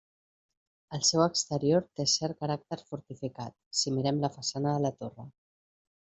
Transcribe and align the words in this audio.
El 0.97 1.01
seu 1.09 1.21
exterior 1.25 1.83
té 1.99 2.05
cert 2.15 2.39
caràcter 2.39 2.79
fortificat, 2.87 3.55
si 3.81 3.93
mirem 3.99 4.23
la 4.25 4.31
façana 4.39 4.73
de 4.79 4.85
la 4.87 4.93
torre. 5.03 5.27